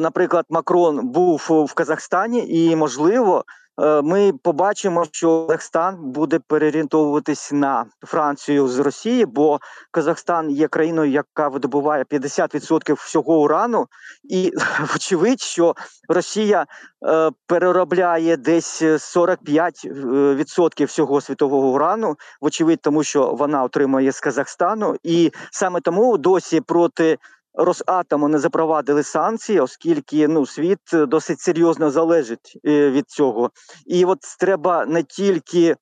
наприклад, 0.00 0.44
Макрон 0.50 1.00
був 1.08 1.46
в 1.68 1.74
Казахстані, 1.74 2.46
і 2.48 2.76
можливо 2.76 3.44
Е, 3.44 3.61
ми 3.78 4.32
побачимо, 4.42 5.06
що 5.12 5.46
Казахстан 5.46 5.96
буде 6.00 6.38
переорієнтовуватись 6.38 7.52
на 7.52 7.86
Францію 8.06 8.68
з 8.68 8.78
Росії, 8.78 9.26
бо 9.26 9.60
Казахстан 9.90 10.50
є 10.50 10.68
країною, 10.68 11.10
яка 11.10 11.48
видобуває 11.48 12.04
50% 12.04 12.94
всього 12.94 13.40
урану, 13.40 13.86
і 14.24 14.52
вочевидь, 14.92 15.40
що 15.40 15.74
Росія 16.08 16.66
е, 17.06 17.30
переробляє 17.46 18.36
десь 18.36 18.82
45% 18.82 20.86
всього 20.86 21.20
світового 21.20 21.68
урану, 21.68 22.16
вочевидь, 22.40 22.80
тому 22.82 23.04
що 23.04 23.34
вона 23.34 23.62
отримує 23.62 24.12
з 24.12 24.20
Казахстану, 24.20 24.96
і 25.02 25.32
саме 25.50 25.80
тому 25.80 26.18
досі 26.18 26.60
проти 26.60 27.18
Росатому 27.54 28.28
не 28.28 28.38
запровадили 28.38 29.02
санкції, 29.02 29.60
оскільки 29.60 30.28
ну 30.28 30.46
світ 30.46 30.78
досить 30.92 31.40
серйозно 31.40 31.90
залежить 31.90 32.60
е, 32.66 32.90
від 32.90 33.10
цього, 33.10 33.50
і 33.86 34.04
от 34.04 34.18
треба 34.38 34.86
не 34.86 35.02
тільки 35.02 35.76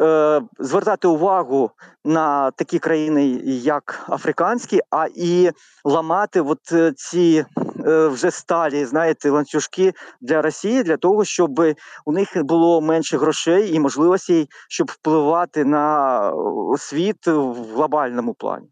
е, 0.00 0.42
звертати 0.58 1.08
увагу 1.08 1.70
на 2.04 2.50
такі 2.50 2.78
країни, 2.78 3.26
як 3.44 4.06
африканські, 4.08 4.80
а 4.90 5.06
і 5.14 5.50
ламати 5.84 6.40
от 6.40 6.72
е, 6.72 6.92
ці 6.96 7.44
е, 7.86 8.06
вже 8.06 8.30
сталі, 8.30 8.84
знаєте, 8.84 9.30
ланцюжки 9.30 9.92
для 10.20 10.42
Росії 10.42 10.82
для 10.82 10.96
того, 10.96 11.24
щоб 11.24 11.60
у 12.04 12.12
них 12.12 12.28
було 12.36 12.80
менше 12.80 13.18
грошей 13.18 13.74
і 13.74 13.80
можливостей, 13.80 14.48
щоб 14.68 14.90
впливати 14.90 15.64
на 15.64 16.32
світ 16.78 17.26
в 17.26 17.74
глобальному 17.74 18.34
плані. 18.34 18.68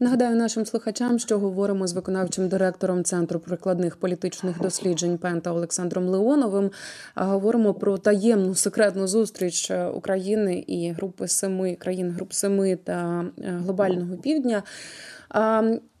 Нагадаю 0.00 0.36
нашим 0.36 0.66
слухачам, 0.66 1.18
що 1.18 1.38
говоримо 1.38 1.86
з 1.86 1.92
виконавчим 1.92 2.48
директором 2.48 3.04
Центру 3.04 3.40
прикладних 3.40 3.96
політичних 3.96 4.60
досліджень 4.60 5.18
Пента 5.18 5.52
Олександром 5.52 6.08
Леоновим. 6.08 6.70
Говоримо 7.14 7.74
про 7.74 7.98
таємну 7.98 8.54
секретну 8.54 9.06
зустріч 9.06 9.72
України 9.94 10.64
і 10.66 10.90
групи 10.90 11.28
семи 11.28 11.74
країн 11.74 12.10
груп 12.10 12.32
семи 12.32 12.78
та 12.84 13.24
е, 13.38 13.60
глобального 13.64 14.16
півдня. 14.16 14.62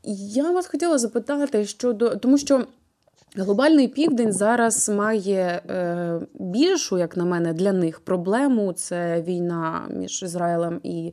Я 0.04 0.50
вас 0.50 0.66
хотіла 0.66 0.98
запитати 0.98 1.64
щодо 1.66 2.16
тому, 2.16 2.38
що. 2.38 2.66
Глобальний 3.38 3.88
південь 3.88 4.32
зараз 4.32 4.88
має 4.88 5.62
е, 5.70 6.20
більшу, 6.34 6.98
як 6.98 7.16
на 7.16 7.24
мене, 7.24 7.52
для 7.52 7.72
них 7.72 8.00
проблему. 8.00 8.72
Це 8.72 9.22
війна 9.22 9.88
між 9.90 10.22
Ізраїлем 10.22 10.80
і 10.82 11.06
е, 11.06 11.12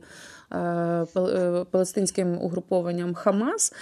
палестинським 1.70 2.38
угрупованням 2.42 3.14
Хамас. 3.14 3.74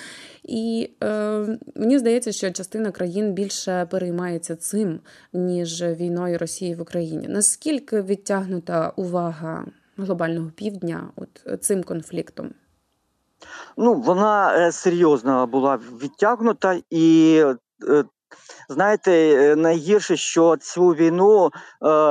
І 0.42 0.90
е, 1.02 1.58
мені 1.74 1.98
здається, 1.98 2.32
що 2.32 2.50
частина 2.50 2.90
країн 2.90 3.32
більше 3.32 3.86
переймається 3.90 4.56
цим, 4.56 5.00
ніж 5.32 5.82
війною 5.82 6.38
Росії 6.38 6.74
в 6.74 6.80
Україні. 6.80 7.28
Наскільки 7.28 8.02
відтягнута 8.02 8.92
увага 8.96 9.64
глобального 9.96 10.50
півдня 10.50 11.08
от 11.16 11.64
цим 11.64 11.82
конфліктом? 11.82 12.50
Ну, 13.76 13.94
вона 13.94 14.58
е, 14.58 14.72
серйозно 14.72 15.46
була 15.46 15.78
відтягнута 16.02 16.80
і. 16.90 17.36
Е, 17.88 18.04
знаєте, 18.68 19.12
е, 19.12 19.56
найгірше, 19.56 20.16
що 20.16 20.56
цю 20.56 20.86
війну 20.88 21.50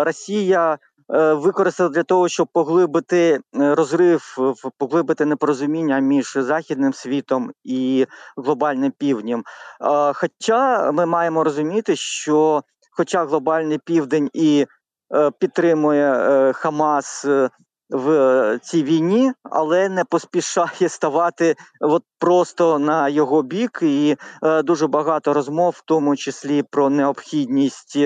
Росія 0.05 0.77
використала 1.09 1.89
для 1.89 2.03
того, 2.03 2.27
щоб 2.27 2.47
поглибити 2.53 3.39
розрив, 3.53 4.37
поглибити 4.77 5.25
непорозуміння 5.25 5.99
між 5.99 6.33
західним 6.33 6.93
світом 6.93 7.51
і 7.63 8.05
глобальним 8.37 8.91
півднем. 8.97 9.43
Хоча 10.13 10.91
ми 10.91 11.05
маємо 11.05 11.43
розуміти, 11.43 11.95
що, 11.95 12.63
хоча 12.91 13.25
глобальний 13.25 13.77
південь 13.77 14.29
і 14.33 14.65
підтримує 15.39 16.53
Хамас 16.53 17.25
в 17.91 18.59
цій 18.63 18.83
війні, 18.83 19.33
але 19.43 19.89
не 19.89 20.03
поспішає 20.03 20.89
ставати 20.89 21.55
от 21.79 22.03
просто 22.19 22.79
на 22.79 23.09
його 23.09 23.41
бік, 23.41 23.79
і 23.81 24.15
е, 24.43 24.63
дуже 24.63 24.87
багато 24.87 25.33
розмов, 25.33 25.73
в 25.77 25.83
тому 25.85 26.15
числі 26.15 26.63
про 26.63 26.89
необхідність 26.89 27.97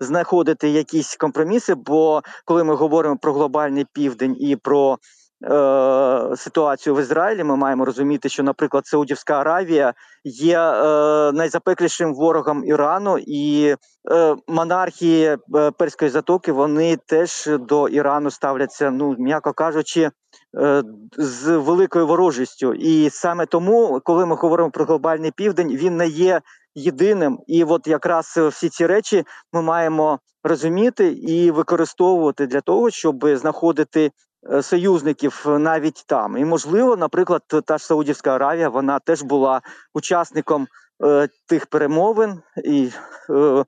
знаходити 0.00 0.68
якісь 0.68 1.16
компроміси. 1.16 1.74
Бо 1.74 2.22
коли 2.44 2.64
ми 2.64 2.74
говоримо 2.74 3.16
про 3.16 3.32
глобальний 3.32 3.86
південь 3.92 4.36
і 4.40 4.56
про 4.56 4.98
е, 5.44 6.36
ситуацію 6.36 6.94
в 6.94 7.00
Ізраїлі, 7.00 7.44
ми 7.44 7.56
маємо 7.56 7.84
розуміти, 7.84 8.28
що, 8.28 8.42
наприклад, 8.42 8.86
Саудівська 8.86 9.40
Аравія 9.40 9.94
є 10.24 10.60
е, 10.60 11.32
найзапеклішим 11.32 12.14
ворогом 12.14 12.64
Ірану, 12.64 13.18
і 13.18 13.76
е, 14.10 14.36
монархії 14.48 15.26
е, 15.26 15.70
Перської 15.70 16.10
затоки 16.10 16.52
вони 16.52 16.96
теж 17.06 17.48
до 17.60 17.88
Ірану 17.88 18.30
ставляться, 18.30 18.90
ну 18.90 19.16
м'яко 19.18 19.52
кажучи. 19.52 20.10
Е, 20.58 20.82
з 21.16 21.56
великою 21.56 22.06
ворожістю, 22.06 22.74
і 22.74 23.10
саме 23.10 23.46
тому, 23.46 24.00
коли 24.04 24.26
ми 24.26 24.36
говоримо 24.36 24.70
про 24.70 24.84
глобальний 24.84 25.30
південь, 25.36 25.76
він 25.76 25.96
не 25.96 26.08
є 26.08 26.40
єдиним. 26.74 27.38
І 27.46 27.64
от 27.64 27.86
якраз 27.86 28.38
всі 28.52 28.68
ці 28.68 28.86
речі 28.86 29.24
ми 29.52 29.62
маємо 29.62 30.18
розуміти 30.44 31.08
і 31.08 31.50
використовувати 31.50 32.46
для 32.46 32.60
того, 32.60 32.90
щоб 32.90 33.26
знаходити 33.26 34.10
Е, 34.48 34.62
союзників 34.62 35.44
навіть 35.46 36.04
там. 36.06 36.36
І 36.36 36.44
можливо, 36.44 36.96
наприклад, 36.96 37.42
та 37.64 37.78
ж 37.78 37.86
Саудівська 37.86 38.34
Аравія 38.34 38.68
вона 38.68 38.98
теж 38.98 39.22
була 39.22 39.60
учасником 39.94 40.66
е, 41.04 41.28
тих 41.48 41.66
перемовин, 41.66 42.42
і 42.64 42.90
е, 43.30 43.64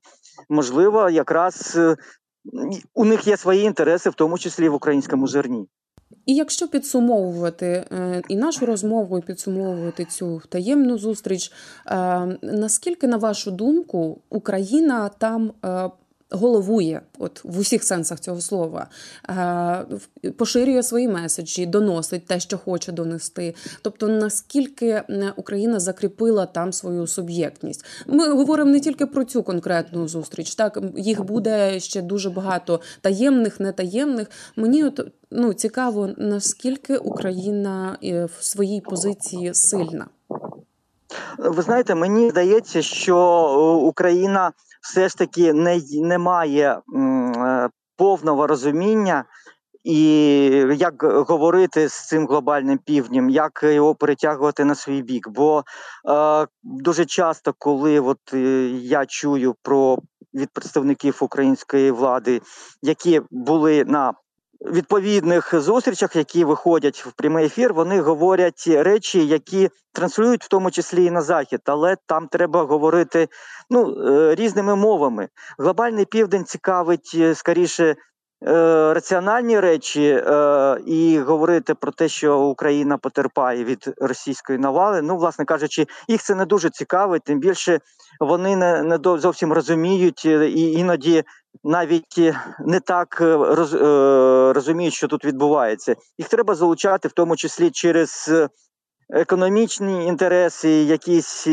можливо, 0.49 1.09
якраз 1.09 1.75
е, 1.77 1.95
у 2.93 3.05
них 3.05 3.27
є 3.27 3.37
свої 3.37 3.63
інтереси, 3.63 4.09
в 4.09 4.13
тому 4.13 4.37
числі 4.37 4.69
в 4.69 4.73
українському 4.73 5.27
зерні. 5.27 5.67
І 6.25 6.35
якщо 6.35 6.67
підсумовувати 6.67 7.65
е, 7.65 8.21
і 8.27 8.35
нашу 8.35 8.65
розмову, 8.65 9.17
і 9.17 9.21
підсумовувати 9.21 10.05
цю 10.05 10.41
таємну 10.49 10.97
зустріч, 10.97 11.51
наскільки 12.41 13.07
на 13.07 13.17
вашу 13.17 13.51
думку 13.51 14.21
Україна 14.29 15.09
там 15.09 15.51
головує, 16.33 17.01
от 17.19 17.43
в 17.43 17.59
усіх 17.59 17.83
сенсах 17.83 18.19
цього 18.19 18.41
слова, 18.41 18.87
е, 19.29 20.31
поширює 20.37 20.83
свої 20.83 21.07
меседжі, 21.07 21.65
доносить 21.65 22.25
те, 22.25 22.39
що 22.39 22.57
хоче 22.57 22.91
донести. 22.91 23.55
Тобто, 23.81 24.07
наскільки 24.07 25.01
Україна 25.35 25.79
закріпила 25.79 26.45
там 26.45 26.73
свою 26.73 27.07
суб'єктність. 27.07 27.85
Ми 28.07 28.33
говоримо 28.33 28.71
не 28.71 28.79
тільки 28.79 29.05
про 29.05 29.23
цю 29.23 29.43
конкретну 29.43 30.07
зустріч, 30.07 30.55
так 30.55 30.79
їх 30.97 31.23
буде 31.23 31.79
ще 31.79 32.01
дуже 32.01 32.29
багато 32.29 32.81
таємних, 33.01 33.59
нетаємних. 33.59 34.27
Мені 34.55 34.83
от 34.83 34.99
ну 35.33 35.53
цікаво, 35.53 36.09
наскільки 36.17 36.97
Україна 36.97 37.97
е, 38.03 38.25
в 38.25 38.43
своїй 38.43 38.81
позиції 38.81 39.53
сильна. 39.53 40.07
Ви 41.37 41.61
знаєте, 41.61 41.95
мені 41.95 42.29
здається, 42.29 42.81
що 42.81 43.17
е, 43.17 43.85
Україна 43.85 44.51
все 44.81 45.09
ж 45.09 45.17
таки 45.17 45.53
не, 45.53 45.81
не 45.93 46.17
має 46.17 46.71
е, 46.71 47.69
повного 47.97 48.47
розуміння. 48.47 49.25
І 49.83 50.05
як 50.77 51.03
говорити 51.03 51.89
з 51.89 52.07
цим 52.07 52.27
глобальним 52.27 52.77
півднем, 52.77 53.29
як 53.29 53.63
його 53.63 53.95
перетягувати 53.95 54.65
на 54.65 54.75
свій 54.75 55.01
бік? 55.01 55.29
Бо 55.29 55.63
е, 56.09 56.47
дуже 56.63 57.05
часто, 57.05 57.53
коли 57.57 57.99
от 57.99 58.19
е, 58.33 58.37
я 58.69 59.05
чую 59.05 59.55
про 59.61 59.97
від 60.33 60.49
представників 60.49 61.17
української 61.21 61.91
влади, 61.91 62.41
які 62.81 63.21
були 63.31 63.85
на 63.85 64.13
відповідних 64.71 65.61
зустрічах, 65.61 66.15
які 66.15 66.43
виходять 66.43 67.05
в 67.05 67.11
прямий 67.11 67.45
ефір, 67.45 67.73
вони 67.73 68.01
говорять 68.01 68.63
речі, 68.67 69.27
які 69.27 69.69
транслюють 69.93 70.43
в 70.43 70.47
тому 70.47 70.71
числі 70.71 71.05
і 71.05 71.11
на 71.11 71.21
захід, 71.21 71.61
але 71.65 71.97
там 72.05 72.27
треба 72.27 72.63
говорити 72.63 73.27
ну 73.69 74.07
е, 74.07 74.35
різними 74.35 74.75
мовами. 74.75 75.27
Глобальний 75.59 76.05
південь 76.05 76.45
цікавить 76.45 77.11
е, 77.15 77.35
скоріше. 77.35 77.95
Е, 78.47 78.93
раціональні 78.93 79.59
речі 79.59 80.23
і 80.85 81.19
говорити 81.19 81.75
про 81.75 81.91
те, 81.91 82.07
що 82.07 82.39
Україна 82.39 82.97
потерпає 82.97 83.63
від 83.63 83.93
російської 83.97 84.59
навали. 84.59 85.01
Ну, 85.01 85.17
власне 85.17 85.45
кажучи, 85.45 85.85
їх 86.07 86.23
це 86.23 86.35
не 86.35 86.45
дуже 86.45 86.69
цікавить. 86.69 87.23
Тим 87.23 87.39
більше 87.39 87.79
вони 88.19 88.55
не 88.55 88.83
не 88.83 88.99
зовсім 89.03 89.53
розуміють 89.53 90.25
і 90.25 90.71
іноді 90.71 91.23
навіть 91.63 92.15
е, 92.17 92.39
не 92.59 92.79
так 92.79 93.17
е, 93.21 93.37
роз, 93.37 93.73
е, 93.73 93.79
розуміють, 94.53 94.93
що 94.93 95.07
тут 95.07 95.25
відбувається. 95.25 95.95
Їх 96.17 96.27
треба 96.27 96.55
залучати, 96.55 97.07
в 97.07 97.11
тому 97.11 97.35
числі 97.35 97.71
через 97.71 98.31
економічні 99.09 100.05
інтереси, 100.05 100.69
якісь 100.69 101.47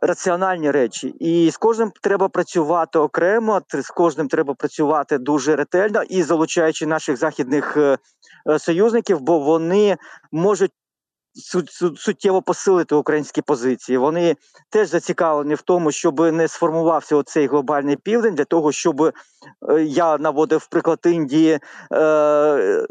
раціональні 0.00 0.70
речі. 0.70 1.08
І 1.08 1.50
з 1.50 1.56
кожним 1.56 1.92
треба 2.02 2.28
працювати 2.28 2.98
окремо, 2.98 3.62
з 3.68 3.88
кожним 3.88 4.28
треба 4.28 4.54
працювати 4.54 5.18
дуже 5.18 5.56
ретельно 5.56 6.02
і 6.02 6.22
залучаючи 6.22 6.86
наших 6.86 7.16
західних 7.16 7.78
союзників, 8.58 9.20
бо 9.20 9.38
вони 9.38 9.96
можуть 10.32 10.72
суттєво 11.96 12.42
посилити 12.42 12.94
українські 12.94 13.42
позиції. 13.42 13.98
Вони 13.98 14.36
теж 14.70 14.88
зацікавлені 14.88 15.54
в 15.54 15.62
тому, 15.62 15.92
щоб 15.92 16.20
не 16.20 16.48
сформувався 16.48 17.16
оцей 17.16 17.46
глобальний 17.46 17.96
південь 17.96 18.34
для 18.34 18.44
того, 18.44 18.72
щоб 18.72 19.02
е, 19.02 19.12
я 19.82 20.18
наводив 20.18 20.66
приклад 20.66 20.98
Індії, 21.04 21.58
е, 21.92 22.86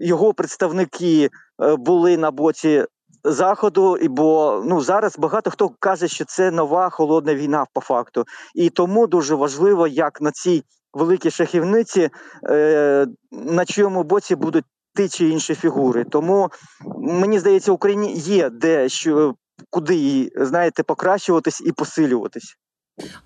його 0.00 0.34
представники 0.34 1.30
е, 1.62 1.76
були 1.76 2.16
на 2.16 2.30
боці. 2.30 2.84
Заходу, 3.28 3.96
і 3.96 4.08
бо 4.08 4.62
ну 4.66 4.80
зараз 4.80 5.18
багато 5.18 5.50
хто 5.50 5.70
каже, 5.80 6.08
що 6.08 6.24
це 6.24 6.50
нова 6.50 6.90
холодна 6.90 7.34
війна 7.34 7.66
по 7.72 7.80
факту, 7.80 8.24
і 8.54 8.70
тому 8.70 9.06
дуже 9.06 9.34
важливо, 9.34 9.86
як 9.86 10.20
на 10.20 10.30
цій 10.30 10.62
великій 10.96 11.30
шахівниці, 11.30 12.10
е, 12.50 13.06
на 13.32 13.64
чому 13.64 14.02
боці 14.02 14.36
будуть 14.36 14.64
ті 14.96 15.08
чи 15.08 15.28
інші 15.28 15.54
фігури. 15.54 16.04
Тому 16.04 16.50
мені 16.96 17.38
здається, 17.38 17.72
Україні 17.72 18.14
є 18.14 18.50
де 18.50 18.88
що 18.88 19.34
куди 19.70 20.30
знаєте 20.36 20.82
покращуватись 20.82 21.60
і 21.60 21.72
посилюватись. 21.72 22.56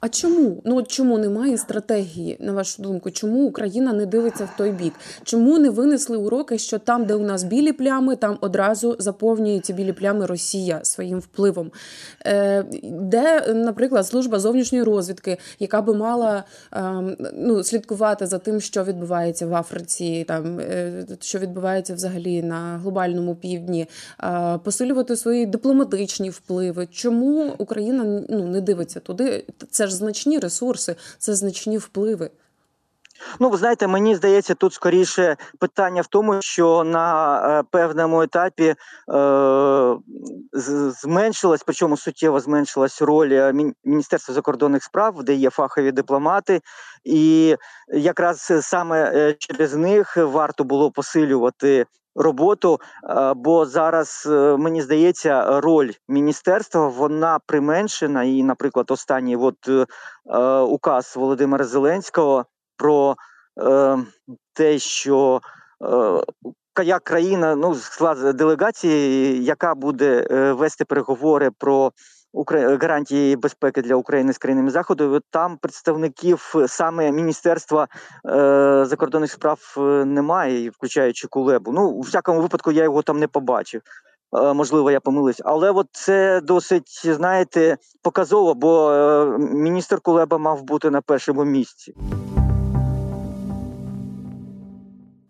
А 0.01 0.09
чому? 0.09 0.63
Ну 0.65 0.83
чому 0.83 1.19
немає 1.19 1.59
стратегії, 1.59 2.37
на 2.41 2.53
вашу 2.53 2.83
думку? 2.83 3.11
Чому 3.11 3.47
Україна 3.47 3.93
не 3.93 4.07
дивиться 4.07 4.45
в 4.45 4.57
той 4.57 4.71
бік? 4.71 4.93
Чому 5.25 5.59
не 5.59 5.71
винесли 5.71 6.17
уроки, 6.17 6.59
що 6.59 6.79
там, 6.79 7.05
де 7.05 7.15
у 7.15 7.23
нас 7.23 7.45
білі 7.45 7.73
плями, 7.73 8.17
там 8.17 8.39
одразу 8.41 8.97
заповнює 8.99 9.61
білі 9.69 9.93
плями 9.93 10.27
Росія 10.27 10.81
своїм 10.83 11.19
впливом? 11.19 11.71
Е, 12.27 12.65
Де, 12.83 13.53
наприклад, 13.55 14.07
служба 14.07 14.39
зовнішньої 14.39 14.85
розвідки, 14.85 15.39
яка 15.59 15.83
би 15.83 15.95
мала 15.95 16.45
е, 16.73 16.83
ну, 17.35 17.65
слідкувати 17.65 18.27
за 18.27 18.39
тим, 18.39 18.61
що 18.61 18.85
відбувається 18.85 19.47
в 19.47 19.55
Африці, 19.55 20.25
там 20.29 20.61
е, 20.61 21.07
що 21.21 21.39
відбувається 21.39 21.95
взагалі 21.95 22.43
на 22.43 22.79
глобальному 22.79 23.35
півдні, 23.35 23.87
е, 24.23 24.59
посилювати 24.65 25.17
свої 25.17 25.47
дипломатичні 25.47 26.31
впливи? 26.31 26.89
Чому 26.91 27.55
Україна 27.59 28.25
ну 28.29 28.47
не 28.47 28.61
дивиться 28.61 29.01
туди? 29.01 29.45
Це 29.71 29.87
ж 29.87 29.95
значні 29.97 30.39
ресурси, 30.39 30.97
це 31.19 31.35
значні 31.35 31.79
впливи. 31.79 32.31
Ну, 33.41 33.49
ви 33.49 33.57
знаєте, 33.57 33.87
мені 33.87 34.15
здається, 34.15 34.55
тут 34.55 34.75
скоріше 34.75 35.37
питання 35.59 36.03
в 36.03 36.07
тому, 36.07 36.43
що 36.43 36.85
на 36.85 37.37
е, 37.59 37.63
певному 37.71 38.23
етапі 38.23 38.75
е, 39.15 39.97
зменшилась, 41.03 41.63
причому 41.67 41.97
суттєво 41.97 42.41
зменшилась 42.41 43.03
роль 43.03 43.33
е, 43.33 43.53
Міністерства 43.85 44.35
закордонних 44.35 44.85
справ, 44.85 45.25
де 45.25 45.35
є 45.35 45.51
фахові 45.51 45.93
дипломати, 45.93 46.61
і 47.05 47.57
якраз 47.89 48.53
саме 48.61 49.13
е, 49.15 49.35
через 49.39 49.75
них 49.75 50.17
варто 50.17 50.65
було 50.65 50.91
посилювати 50.91 51.87
роботу. 52.15 52.81
Бо 53.37 53.67
зараз 53.67 54.29
мені 54.59 54.83
здається, 54.83 55.61
роль 55.61 55.91
міністерства 56.09 56.89
вона 56.89 57.39
применшена. 57.47 58.25
І, 58.25 58.43
наприклад, 58.43 58.91
останній 58.91 59.37
от 59.37 59.89
указ 60.69 61.17
Володимира 61.17 61.65
Зеленського 61.65 62.45
про 62.81 63.17
е, 63.63 63.99
те, 64.53 64.79
що 64.79 65.41
е, 66.79 66.83
як 66.85 67.05
країна, 67.05 67.55
ну 67.55 67.75
склад 67.75 68.37
делегації, 68.37 69.45
яка 69.45 69.75
буде 69.75 70.27
е, 70.31 70.53
вести 70.53 70.85
переговори 70.85 71.51
про 71.59 71.93
Укра- 72.35 72.81
гарантії 72.81 73.37
безпеки 73.37 73.83
для 73.83 73.95
України 73.95 74.33
з 74.33 74.39
країнами 74.39 74.71
заходу. 74.71 75.21
Там 75.31 75.57
представників 75.57 76.53
е, 76.57 76.69
саме 76.69 77.13
міністерства 77.13 77.89
е, 78.27 78.85
закордонних 78.87 79.33
справ 79.33 79.75
е, 79.77 79.81
немає, 80.05 80.71
включаючи 80.71 81.29
Кулебу. 81.29 81.73
Ну, 81.73 81.89
у 81.89 82.01
всякому 82.01 82.41
випадку, 82.41 82.73
я 82.73 82.85
його 82.85 83.03
там 83.03 83.19
не 83.19 83.27
побачив. 83.29 83.81
Е, 84.39 84.53
Можливо, 84.53 84.91
я 84.91 85.01
помилився, 85.01 85.43
але 85.47 85.71
от 85.71 85.87
це 85.93 86.41
досить, 86.41 87.03
знаєте, 87.05 87.77
показово, 88.03 88.55
бо 88.55 89.37
міністр 89.39 90.01
Кулеба 90.01 90.39
мав 90.39 90.63
бути 90.63 90.91
на 90.91 91.01
першому 91.01 91.45
місці. 91.45 91.95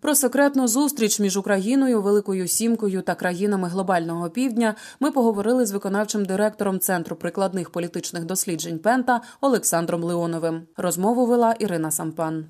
Про 0.00 0.14
секретну 0.14 0.68
зустріч 0.68 1.20
між 1.20 1.36
Україною, 1.36 2.02
Великою 2.02 2.48
Сімкою 2.48 3.02
та 3.02 3.14
країнами 3.14 3.68
глобального 3.68 4.30
півдня 4.30 4.74
ми 5.00 5.10
поговорили 5.10 5.66
з 5.66 5.72
виконавчим 5.72 6.24
директором 6.24 6.80
Центру 6.80 7.16
прикладних 7.16 7.70
політичних 7.70 8.24
досліджень 8.24 8.78
Пента 8.78 9.20
Олександром 9.40 10.04
Леоновим. 10.04 10.62
Розмову 10.76 11.26
вела 11.26 11.52
Ірина 11.58 11.90
Сампан. 11.90 12.44